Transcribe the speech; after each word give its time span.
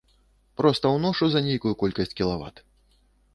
Проста 0.61 0.93
ўношу 0.95 1.29
за 1.33 1.43
нейкую 1.49 1.73
колькасць 1.83 2.17
кілават. 2.21 2.65